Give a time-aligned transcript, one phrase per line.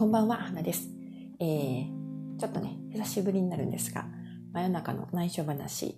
[0.00, 0.88] こんばんは、花です。
[1.40, 4.06] えー、ちょっとね、久しぶりになるんですが、
[4.54, 5.94] 真夜中の内緒話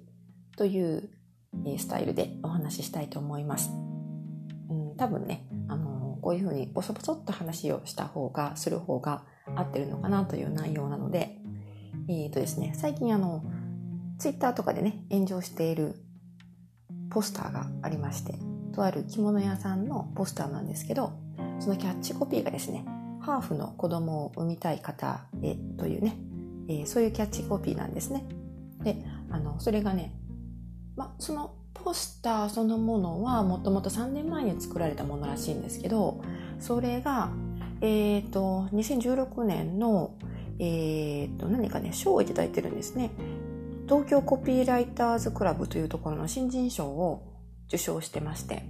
[0.56, 1.08] という、
[1.64, 3.70] えー、スタイルでお話ししたいと思います。
[4.68, 9.22] うん、多分ね、あのー、こういうふうにボソボソっと話をした方が、する方が
[9.54, 11.38] 合ってるのかなという内容なので、
[12.08, 13.44] えーとですね、最近あの、
[14.18, 15.94] ツイッターとかでね、炎上している
[17.08, 18.34] ポスターがありまして、
[18.72, 21.12] とある着物屋さんのポスターなんですけど、
[21.60, 22.84] そのキャッチコピーがですね、
[23.22, 26.16] ハーフの子供を産みたい方へというね、
[26.68, 28.24] えー、そういうキャッチコピーなんですね。
[28.82, 30.14] で、あの、それがね、
[30.96, 36.20] ま、そのポスターそのものはもともと3年前に作られたものらしいんですけど、
[36.58, 37.30] それが、
[37.80, 40.16] えっ、ー、と、2016年の、
[40.58, 40.64] え
[41.26, 43.10] っ、ー、と、何かね、賞をいただいてるんですね。
[43.88, 47.32] 東京コピーライターズクラブというところの新人賞を
[47.68, 48.64] 受賞してまして。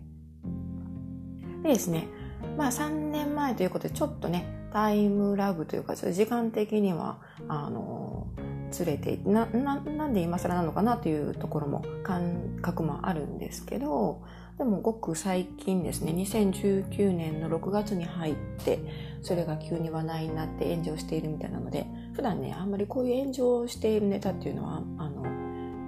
[1.63, 2.09] でですね、
[2.57, 8.26] まあ3年前ということでちょっとね、タイムラグというか、時間的には、あの、
[8.71, 14.23] ずれてな、な、なんで今更なのかなというところも感覚もあるんですけど、
[14.57, 18.80] でもごく最近ですね、2019年の6月に入って、
[19.20, 25.23] それが急に話題になって炎上しているみたいなので、普段ね、あんまりこういう炎上しているネタっていうのは、あの、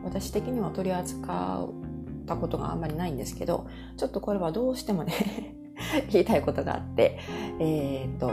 [0.05, 3.67] 私的には取り扱ったことがあんまりないんですけど、
[3.97, 5.55] ちょっとこれはどうしてもね
[6.11, 7.19] 言いたいことがあって、
[7.61, 8.31] えー、っと、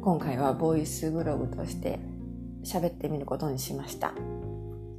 [0.00, 1.98] 今回はボイスブログとして
[2.64, 4.12] 喋ってみることにしました。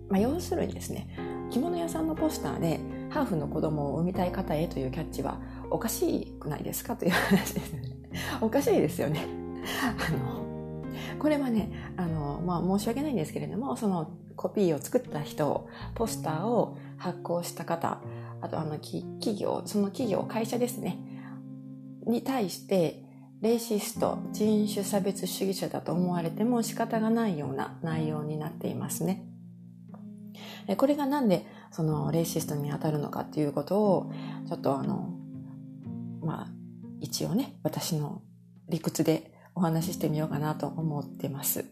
[0.09, 1.07] まあ、要するにですね、
[1.49, 5.39] 着物屋さんのポスターで、ハーフの子供を産みたい方へというキャッチは
[5.71, 6.95] おかしくないですか？
[6.95, 7.81] という話ですね。
[8.41, 9.25] おかしいですよね。
[9.81, 10.43] あの、
[11.19, 17.99] これはね、あの、まあ、申し訳ないんですけれども、そのコピーを作った人、ポスターを発行した方、
[18.41, 19.03] あとあの、企
[19.39, 20.97] 業、その企業、会社ですね。
[22.09, 23.03] に対して
[23.41, 29.23] レイシスト、人種差別主義者だと思われても仕方がないような内容になっていますね。
[30.77, 34.11] これがなんでそのレイシストに当たるのかっていうことを
[34.47, 35.13] ちょっとあの、
[36.21, 36.47] まあ
[36.99, 38.21] 一応ね、私の
[38.67, 41.65] 理屈でお話ししてみようかなと思ってます。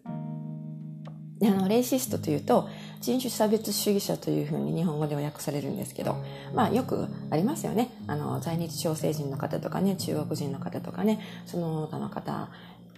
[1.40, 2.68] であのレイシストというと
[3.02, 6.16] 人種差別主義者というふうに日本語では訳されるんですけど、
[6.54, 7.92] まあよくありますよね。
[8.08, 12.50] あの、在日朝鮮人の方とかね、中国人の方とかね、その他の方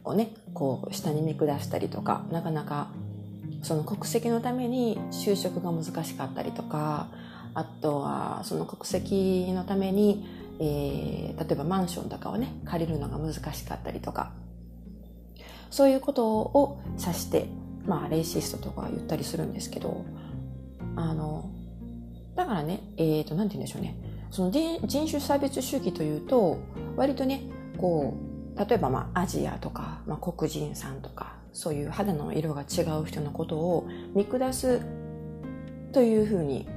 [0.03, 2.87] をね、こう下に見下したりとか、なかなか
[3.61, 7.07] その国籍のために就職が難しかったりとか、
[7.53, 10.25] あとはその国籍のために、
[10.59, 14.31] えー、例えばマンションとかをね、借りるのが難しかったりとか、
[15.69, 17.47] そういうことを指して
[17.89, 20.05] まあ、レイシストとか言ったりするんですけど、
[20.95, 21.49] あの、
[22.35, 23.95] だからね、えっ、ー、と、なんて言うんでしょうね。
[24.29, 26.59] その人種差別主義というと、
[26.95, 27.41] 割とね、
[27.77, 28.13] こ
[28.55, 34.81] う、例えばまあアジアとか、まあ、黒人さんとか、そういう肌の色が違う人のことを見下す
[35.91, 36.67] というふうに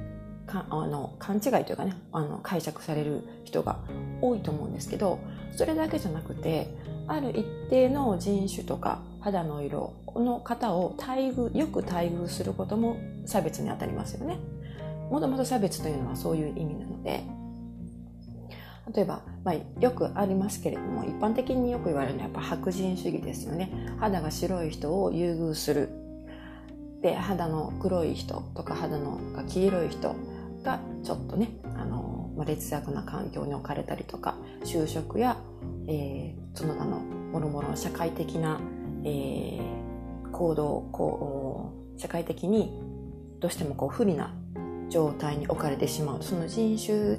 [0.45, 3.79] かあの勘違いというかねあの解釈される人が
[4.21, 5.19] 多いと思うんですけど
[5.51, 6.67] それだけじゃなくて
[7.07, 14.37] ある一定の人種とか肌の色の方を待遇よく待遇することも差別にあたりますよね。
[15.09, 17.23] もともと差別というのはそういう意味なので
[18.93, 23.71] 例えば、まあ、よくありますけれども一般的によく言われるのはやっぱ白人主義ですよね。
[23.99, 25.89] 肌が白い人を優遇する。
[27.01, 30.15] で肌の黒い人とか肌のが黄色い人
[30.63, 35.37] がちょっとねあの、ま、劣悪な環境に置かれたりとか就職や、
[35.87, 36.99] えー、その他の
[37.33, 38.61] もろもろ社会的な、
[39.03, 42.81] えー、行動こう社会的に
[43.39, 44.33] どうしてもこう不利な
[44.89, 47.17] 状態に置かれてしまうその人種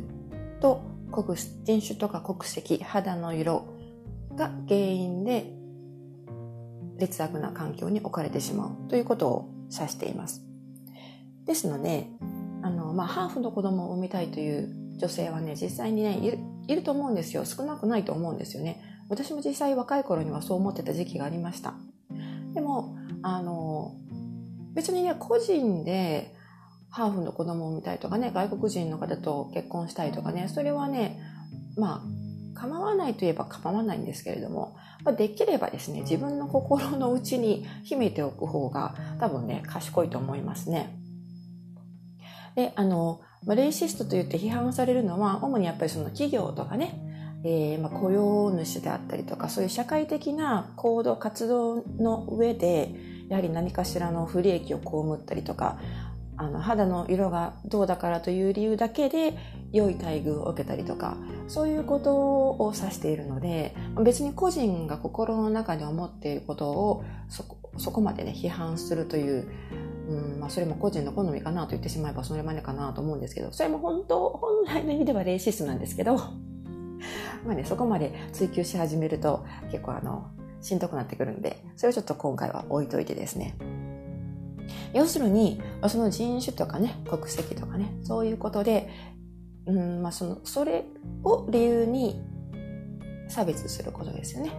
[0.60, 3.66] と国人種とか国籍肌の色
[4.34, 5.52] が原因で
[6.98, 10.42] 劣悪な環境に置かれてしまうということを指しています。
[11.46, 12.08] ですので、
[12.62, 16.38] あの、まあ、ハーフの子供を産みたいという女性はね、実際にね、いる、
[16.68, 17.44] いると思うんですよ。
[17.44, 18.80] 少なくないと思うんですよね。
[19.08, 21.74] 私も実際若い頃にはそう思ってた時期がありました。
[22.54, 23.94] でも、あの、
[24.74, 26.34] 別にね、個人で
[26.90, 31.20] ハーフの子供を産みたいとかね、外国人の方と結婚したいとかね、それはね、
[31.76, 40.96] まあ、構わないといえば構わないんですけれども、まあ、できればですね、自分の心の内に秘めておく方が多分ね、賢いと思いますね。
[42.54, 47.03] で、あの、レイシストと言って批判されるのは、主にやっぱりその企業とかね、
[47.44, 52.94] えー、まあ雇用主であったりとか、そういう社会的な行動、活動の上で、
[53.28, 54.84] やはり何かしらの不利益を被
[55.20, 55.78] ったりとか、
[56.36, 59.34] あの肌の色がどうだからという理由だけで
[59.72, 69.48] 良い待遇を受けたりとかそういうことを指しているので別に個人が心の中で思っていることをそこまでね批判するという
[70.06, 76.18] うんまあ、それも個人の好みかなと言ってしまえばそれまでかなと思うんですけどそれも本当本来の意味ではレーシストなんですけど
[77.44, 80.30] まあねそこまで追求し始めると結構あの
[80.60, 83.56] しんどくなってくるんでそれをちょっと今回は置いといてですね。
[84.94, 88.88] 要するにその人種とかね国籍とかねそういうことで
[89.66, 90.84] うんまあそのそれ
[91.22, 92.22] を理由に
[93.28, 94.50] 差別することですよね。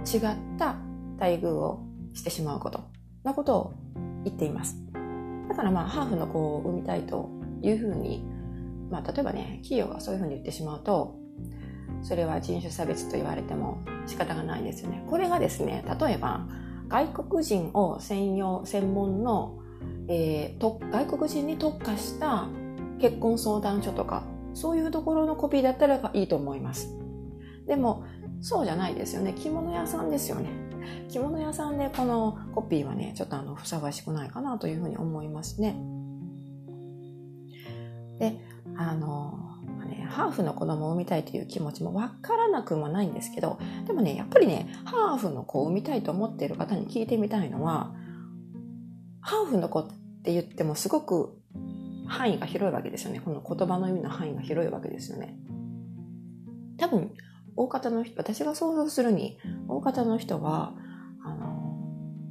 [0.00, 0.20] 違っ
[0.58, 0.76] た
[1.18, 1.84] 待遇を
[2.14, 2.80] してしまうこと
[3.24, 3.74] のことを
[4.24, 4.76] 言っています。
[5.48, 7.28] だからまあハーフの子を産みたいと
[7.62, 8.24] いうふうに、
[8.90, 11.16] まあ、例えばね企業がそういうふうに言ってしまうと
[12.02, 15.04] それは人種差別と言われても仕方がないですよね。
[15.08, 16.46] これがですね例えば
[16.88, 19.58] 外国人を専用専門の、
[20.08, 22.48] えー、と外国人に特化した
[23.00, 26.94] 結婚相談所とかそういうところのコピーだったらいいと思います。
[27.66, 28.04] でも
[28.40, 29.34] そうじゃないですよね。
[29.34, 30.50] 着物屋さんですよね。
[31.08, 35.76] 着物屋さんでこのコピーはねちょっとあのふさわしくないかなというふうに思いますね。
[38.18, 38.36] で
[38.76, 39.51] あの
[39.92, 47.94] ね、ハーフの子供を産みたいという気持ちもわからなくもないんですけど、でもね、やっぱりね、ハーフの子を産みたいと思っている方に聞いてみたいのは、
[49.20, 49.86] ハーフの子っ
[50.24, 51.38] て言ってもすごく
[52.06, 53.20] 範囲が広いわけですよね。
[53.20, 55.36] この言葉の意味の範囲が広いわけですよね。
[56.78, 57.12] 多分、
[57.56, 60.74] 大方の人、私が想像するに、大方の人は、
[61.24, 61.76] あの、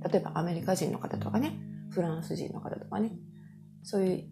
[0.10, 1.60] 例えばアメリカ人の方とかね、
[1.92, 3.12] フランス人の方とかね、
[3.84, 4.24] そういう、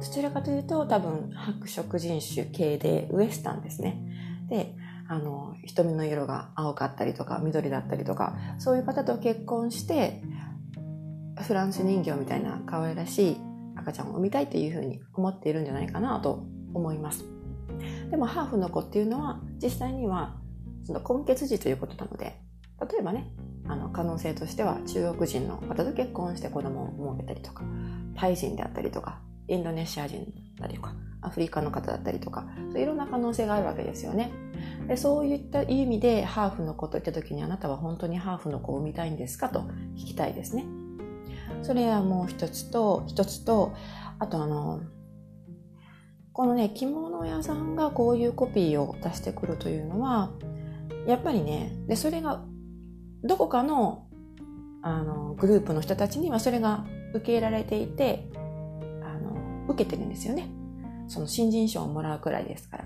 [0.00, 4.00] どちらかというと多分白色人種系でウエスタンですね。
[4.48, 4.74] で、
[5.08, 10.22] あの、瞳の色が青かったりとか緑だったりとか、そういう方と結婚して、
[11.42, 13.36] フランス人形みたいな可愛らしい
[13.76, 16.44] 赤ちゃんを産みたいというふうに思っているんじゃないかなと
[16.74, 17.24] 思います。
[18.10, 20.36] でもハーフの子っていうのは実際には
[20.84, 22.40] その根血児ということなので
[22.80, 23.30] 例えばね
[23.68, 27.62] あの可能性としては中国人の方と結婚して子供を設けたりとか
[28.16, 34.30] タイ人であったりとかインドネシア人だったりとかアフリカの方だったりとかそういろんな可能性があるわけですよね。
[34.86, 39.60] でそういった意味でハーフの子といった時にあなたは本当にハーフの子を産みたいんですかと
[39.96, 40.66] 聞きたいですね。
[41.62, 43.74] それはもう一つと一つと
[44.18, 44.80] あとあの
[46.32, 50.30] このね着物屋さんがこういうコピーを出してくるというのは
[51.06, 52.42] やっぱりねでそれが
[53.24, 54.06] どこかの
[54.80, 58.28] あのグループの人たちにはそれが受け入れられていて
[59.68, 60.48] 受けてるんですよね。
[61.06, 62.84] その新人賞をもらうくらいですから。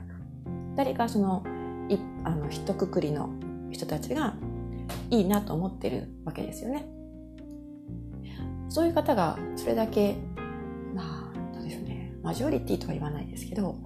[0.76, 1.44] 誰かその
[1.88, 3.30] いあの一括りの
[3.70, 4.34] 人たちが
[5.10, 6.86] いいなと思ってるわけですよね。
[8.68, 10.16] そういう方がそれだけ
[10.94, 12.14] まあ、どうですね。
[12.22, 13.76] マジョリティとは言わないですけど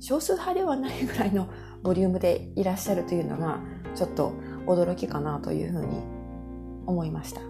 [0.00, 1.48] 少数派ではないぐらいの
[1.82, 3.60] ボリュームでいらっしゃるというのが
[3.94, 4.32] ちょっと
[4.66, 6.02] 驚きかなというふうに
[6.86, 7.40] 思いました。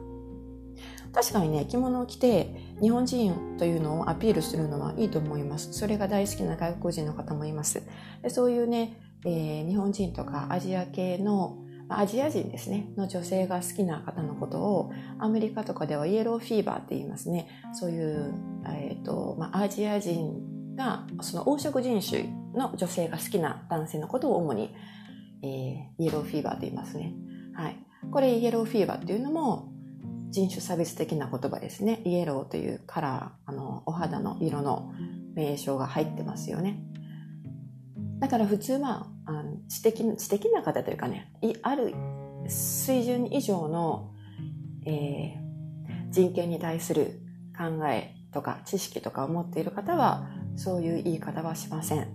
[1.12, 7.82] 確かにね着物を着て日本人というのをアピールするのはいいと思いますそれが大好きな外国人の方もいます
[8.22, 11.58] でそういうね、えー、日本人とかアジア系の
[11.88, 17.48] アジア人ですね、の女性が好きな方のことを、アメリカとかではイエローフィーバーって言いますね。
[17.74, 18.34] そういう、
[18.66, 22.24] え、ー、と、まあ、アジア人が、その黄色人種
[22.54, 24.74] の女性が好きな男性のことを主に、
[25.42, 27.14] えー、イエローフィーバーと言いますね。
[27.54, 27.76] はい。
[28.10, 29.72] これイエローフィーバーっていうのも、
[30.30, 32.02] 人種差別的な言葉ですね。
[32.04, 34.92] イエローというカラー、あの、お肌の色の
[35.34, 36.82] 名称が入ってますよね。
[38.18, 41.94] だから普通は、あの知的知的な方というかね、ある
[42.48, 44.12] 水準以上の、
[44.86, 47.20] えー、人権に対する
[47.56, 52.08] 考えとか知識とかを持っている方は、そういう言い方はしません。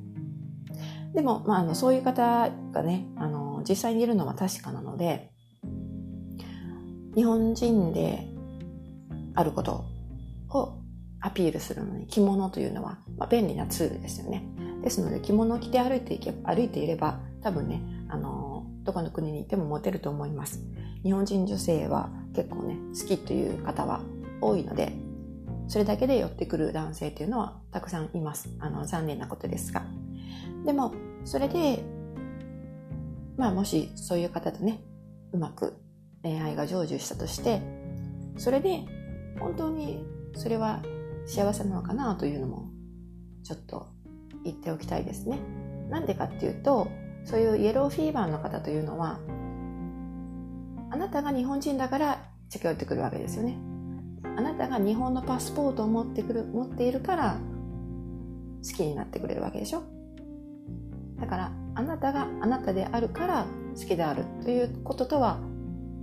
[1.13, 5.30] でも、まあ、あの、そういう方がね、あの、実際にいるのは確かなので、
[7.15, 8.27] 日本人で
[9.35, 9.85] あること
[10.49, 10.77] を
[11.19, 14.45] アピールするのに着物というのは、まあ、便利なツールですよね。
[14.83, 20.63] ですので着物を着て歩いていけ歩いていれば多分ね、あのどこの国にいてもモテると思います。
[21.03, 24.01] 日本人女性は結構ね好きという方は
[24.39, 24.93] 多いので
[25.67, 28.49] それだけで寄ってくる男性というのはたくさんいます。
[28.59, 29.83] あの残念なことですが。
[30.65, 30.93] でも
[31.25, 31.83] それで
[33.37, 34.81] まあもしそういう方とね
[35.33, 35.75] うまく
[36.23, 37.61] 恋愛が成就したとして
[38.37, 38.85] それで
[39.39, 40.81] 本当にそれは
[41.25, 42.69] 幸せなのかなというのも
[43.43, 43.87] ちょっと
[44.43, 45.39] 言っておきたいですね。
[45.89, 46.87] なんでかっていうと、
[47.25, 49.19] そういうイエローフィーバーの方というのは、
[50.89, 53.57] あなたが日本人だから近寄ってくるわけですよね。
[54.37, 57.37] あなたが日本のパスポートを持ってくる持っているから
[58.65, 59.83] 好きになってくれるわけでしょ
[61.19, 65.39] だからあなたがあなたであるから好きであるということとは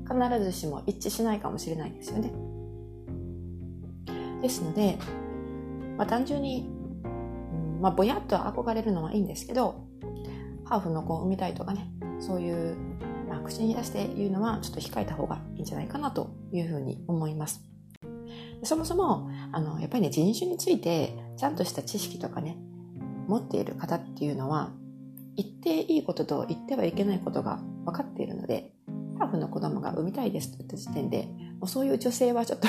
[0.09, 2.33] 必ずしも一致しないかもしれないんですよね。
[4.41, 4.99] ですので、
[5.97, 6.67] まあ、単純に、
[7.05, 9.85] うんまあ、ぼやっと憧れるのはいいんですけど
[10.65, 12.77] ハーフの子を産みたいとかねそういう、
[13.29, 17.63] まあ、口に出して言うのはちょっと控えた方がいいんじゃないかなというふうに思います。
[18.65, 22.59] そもそもあのやっぱりね人種についてちゃんとした知識とかね
[23.29, 24.73] 持っている方っていうのは
[25.37, 28.73] 言っていいことと言ってはいけないことが分かっているので
[29.19, 32.69] ラフの子供が産みたいですと言った時点でもうそういう女性はちょっと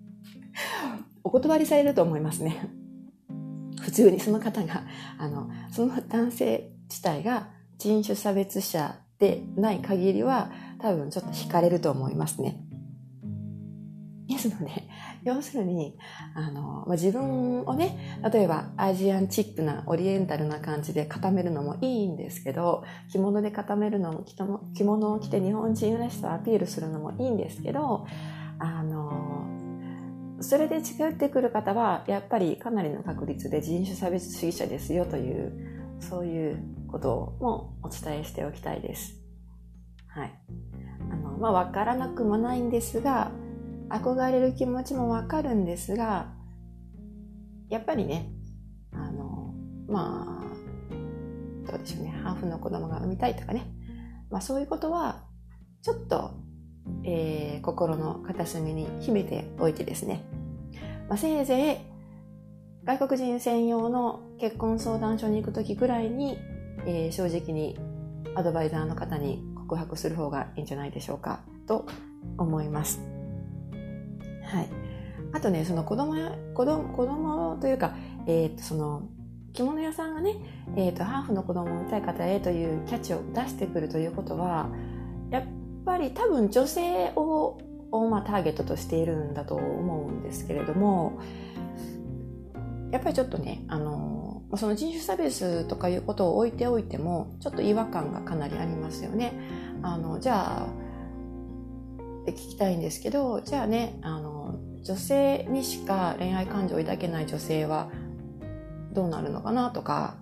[1.24, 2.70] お断りされると思いますね。
[3.80, 4.84] 普通にその方が
[5.18, 12.60] あのその男性自体が人種差別者でない限りは多分ちょっと惹かれると思いますね。
[14.28, 14.85] ですので、
[15.26, 15.98] 要するに、
[16.34, 24.24] あの、まあ、自分をね、例えばアジアンチックなオリエンタルな感じで固めるのもいいんですけど、着物で固めるのも、
[24.72, 28.06] 着物を着て日本人らしさをアピールするのもいいんですけど、
[28.60, 29.46] あの、
[30.40, 39.20] それで違ってくる方は、やっぱりかなりの確率で人種差別主義者ですよという、そういうこともお伝えしておきたいです。
[40.06, 40.38] はい。
[41.10, 43.32] あの、まあ、わからなくもないんですが、
[43.88, 46.32] 憧れる気持ちもわかるんですが
[47.68, 48.30] やっぱりね
[48.92, 49.54] あの
[49.88, 53.66] まあどうでしょうねハーフの子供が産みたいとかね、
[54.30, 55.24] まあ、そういうことは
[55.82, 56.34] ちょっと、
[57.04, 60.24] えー、心の片隅に秘めておいてですね、
[61.08, 61.96] まあ、せいぜい
[62.84, 66.38] 外国人専用の結婚相談所に行く時ぐらいに、
[66.86, 67.76] えー、正直に
[68.36, 71.86] アドバイザーの方に告白する方がいいんじゃないでしょうかと
[72.38, 73.15] 思います。
[74.46, 74.68] はい。
[75.32, 77.94] あとね、その子供や、子供、子供というか、
[78.26, 79.02] えっ、と、その、
[79.52, 80.36] 着物屋さんがね、
[80.76, 84.68] えっ、と、ハーフの子供を産みたい方へというキャッチを出してくるということは、
[85.30, 85.44] やっ
[85.84, 87.58] ぱり多分女性を、
[87.90, 91.20] をまあ、ターゲットとしているんだと思うんですけれども、
[92.90, 99.32] やっぱりちょっとね、あの、その人種差別とかいうことを置いておいても、ちょっと違和感がかなりありますよね。
[99.82, 100.85] あの、じゃあ、
[102.32, 104.36] 聞きたいんですけど、じゃあね、あの、
[104.82, 107.90] 女性にしか恋愛感情を抱けない女性は
[108.92, 110.14] どうなるのかなとか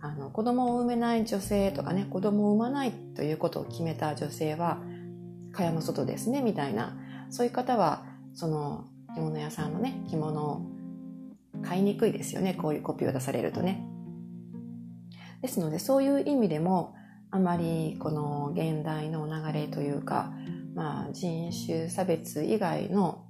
[0.00, 4.78] あの子供を産めない女性とかね子供を産まないということを決めた女性は
[5.52, 6.96] 蚊帳の外ですねみたいな。
[7.30, 8.84] そういう方はその
[9.14, 10.62] 着物屋さんのね着物を
[11.62, 12.54] 買いにくいですよね。
[12.54, 13.84] こういうコピーを出されるとね。
[15.42, 16.94] ですのでそういう意味でも
[17.30, 20.32] あまりこの現代の流れというか、
[20.74, 23.26] まあ、人種差別以外の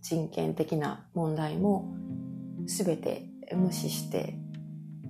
[0.00, 1.94] 人権的な問題も
[2.66, 4.38] 全て無視して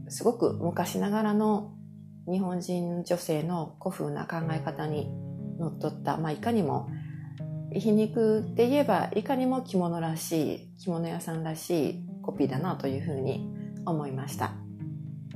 [0.09, 1.75] すごく昔ながらの
[2.31, 5.09] 日本人女性の古風な考え方に
[5.59, 6.89] のっとった、まあ、いかにも
[7.73, 13.51] 皮肉で言えばいかにも着物らしい着物屋さんらしいコピーだなというふうに
[13.87, 14.53] 思いました。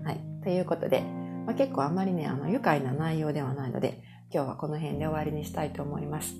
[0.05, 0.21] はい。
[0.43, 1.03] ということで、
[1.47, 4.03] まあ、結構あんまりね、あの愉快な内容ではないので
[4.35, 6.37] 今日はこの辺で終わりにしたいと思います。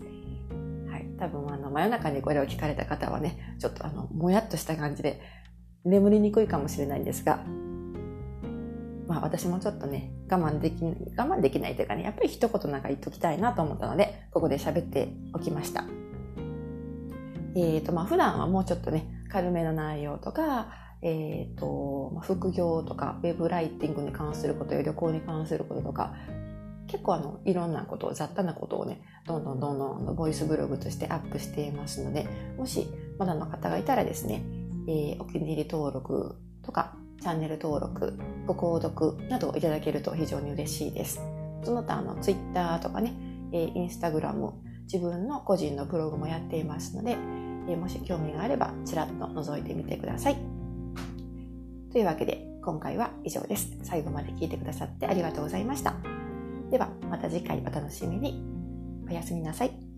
[0.91, 5.21] はい多分あの真夜中にこれを聞かれた方はね、ちょっとあの、もやっとした感じで
[5.85, 7.45] 眠りにくいかもしれないんですが、
[9.07, 15.85] まあ私もちょっとね、我慢でき、我慢できないというかね、やっぱり一言なんか言っときたいなと思ったので、ここで喋っておきました。
[17.55, 20.73] えっ、ー、と、まあ普段はもうちょっとね、軽めの内容とか、
[21.03, 26.15] えっ、ー、と、ま、副業とか、ウェブライティングに関することや旅行に関することとか、
[26.93, 32.87] 結構あのいろんなことを雑多なことをねどんどんどんどんボイスブログとしてアップしていますのでもし
[33.19, 34.45] まだの方がいたらですね、
[34.87, 41.23] えー、お気に入り登録とかチャンネル登録ご購読などをいただけると非常に嬉しいです。
[41.65, 43.15] その他あの Twitter とかね、
[43.53, 44.51] えー、Instagram
[44.83, 50.37] 自分の個人のブログもやっていますので、えー、もし興味があればちらっと覗いてみてください。
[51.91, 53.79] というわけで今回は以上です。
[53.83, 56.12] 最後まで聞いてくださってありがとうございました。
[56.73, 58.43] ではまた次回お楽しみに。
[59.07, 59.92] おやすみなさい。